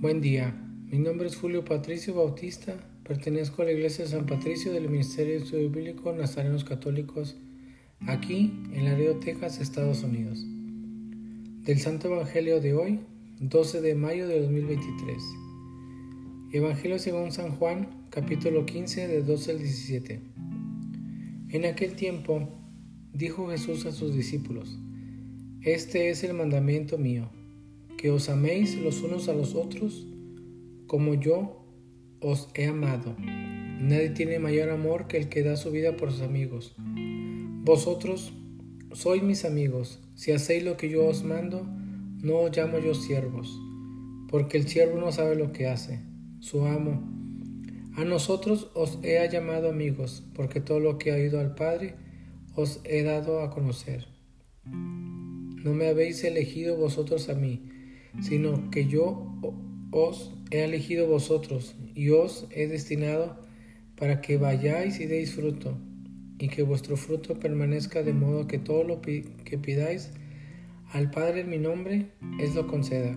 [0.00, 0.54] Buen día,
[0.92, 5.32] mi nombre es Julio Patricio Bautista, pertenezco a la Iglesia de San Patricio del Ministerio
[5.32, 7.36] de Estudio Bíblico Nazarenos Católicos,
[8.06, 10.46] aquí en Laredo, Texas, Estados Unidos.
[11.64, 13.00] Del Santo Evangelio de hoy,
[13.40, 15.16] 12 de mayo de 2023.
[16.52, 20.20] Evangelio según San Juan, capítulo 15, de 12 al 17.
[21.48, 22.48] En aquel tiempo,
[23.12, 24.78] dijo Jesús a sus discípulos,
[25.60, 27.32] Este es el mandamiento mío
[27.98, 30.06] que os améis los unos a los otros
[30.86, 31.66] como yo
[32.20, 33.16] os he amado.
[33.18, 36.74] Nadie tiene mayor amor que el que da su vida por sus amigos.
[37.64, 38.32] Vosotros
[38.92, 41.66] sois mis amigos, si hacéis lo que yo os mando,
[42.22, 43.60] no os llamo yo siervos,
[44.28, 46.00] porque el siervo no sabe lo que hace,
[46.38, 47.02] su amo.
[47.96, 51.96] A nosotros os he llamado amigos, porque todo lo que ha oído al Padre
[52.54, 54.06] os he dado a conocer.
[54.64, 57.64] No me habéis elegido vosotros a mí,
[58.20, 59.38] sino que yo
[59.90, 63.38] os he elegido vosotros y os he destinado
[63.96, 65.76] para que vayáis y deis fruto,
[66.38, 70.10] y que vuestro fruto permanezca de modo que todo lo que pidáis
[70.92, 73.16] al Padre en mi nombre es lo conceda.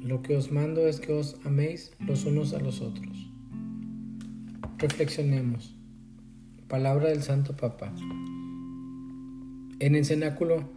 [0.00, 3.30] Lo que os mando es que os améis los unos a los otros.
[4.78, 5.74] Reflexionemos.
[6.68, 7.94] Palabra del Santo Papa.
[9.80, 10.68] En el cenáculo,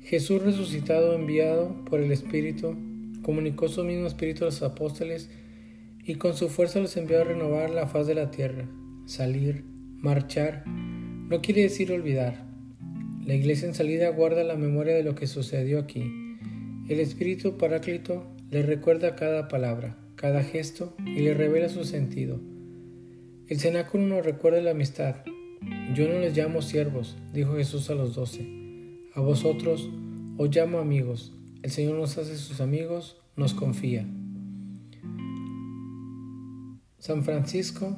[0.00, 2.76] Jesús resucitado enviado por el Espíritu
[3.24, 5.28] comunicó su mismo espíritu a los apóstoles
[6.04, 8.68] y con su fuerza los envió a renovar la faz de la tierra.
[9.06, 9.64] Salir,
[9.96, 12.46] marchar, no quiere decir olvidar.
[13.26, 16.04] La iglesia en salida guarda la memoria de lo que sucedió aquí.
[16.88, 22.38] El Espíritu Paráclito le recuerda cada palabra, cada gesto y le revela su sentido.
[23.48, 25.16] El cenáculo nos recuerda la amistad.
[25.94, 28.46] Yo no les llamo siervos, dijo Jesús a los doce.
[29.14, 29.88] A vosotros
[30.36, 31.32] os llamo amigos,
[31.64, 34.06] el Señor nos hace sus amigos, nos confía.
[36.98, 37.96] San Francisco,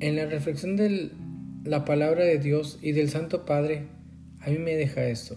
[0.00, 1.12] en la reflexión de
[1.62, 3.86] la palabra de Dios y del Santo Padre,
[4.40, 5.36] a mí me deja esto.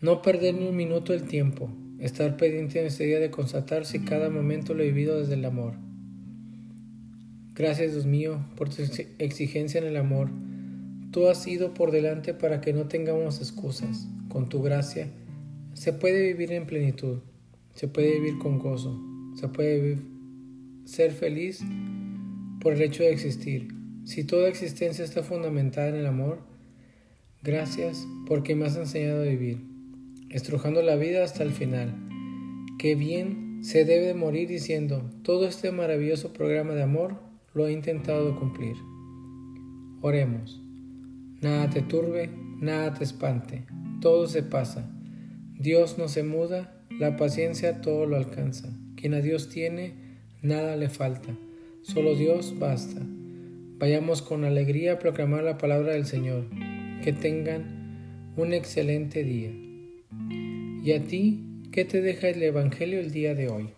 [0.00, 3.98] No perder ni un minuto el tiempo, estar pendiente en este día de constatar si
[3.98, 5.74] cada momento lo he vivido desde el amor.
[7.54, 8.80] Gracias Dios mío por tu
[9.18, 10.30] exigencia en el amor.
[11.10, 15.08] Tú has ido por delante para que no tengamos excusas con tu gracia,
[15.72, 17.20] se puede vivir en plenitud,
[17.72, 19.00] se puede vivir con gozo,
[19.34, 19.96] se puede
[20.84, 21.64] ser feliz
[22.60, 23.68] por el hecho de existir.
[24.04, 26.40] Si toda existencia está fundamentada en el amor,
[27.42, 29.64] gracias porque me has enseñado a vivir,
[30.28, 31.94] estrujando la vida hasta el final.
[32.78, 37.22] Qué bien se debe morir diciendo, todo este maravilloso programa de amor
[37.54, 38.76] lo he intentado cumplir.
[40.02, 40.60] Oremos.
[41.40, 42.28] Nada te turbe,
[42.60, 43.64] nada te espante
[44.00, 44.90] todo se pasa.
[45.58, 48.68] Dios no se muda, la paciencia todo lo alcanza.
[48.96, 49.94] Quien a Dios tiene,
[50.42, 51.36] nada le falta.
[51.82, 53.00] Solo Dios basta.
[53.78, 56.46] Vayamos con alegría a proclamar la palabra del Señor.
[57.02, 59.52] Que tengan un excelente día.
[60.82, 63.70] ¿Y a ti qué te deja el Evangelio el día de hoy?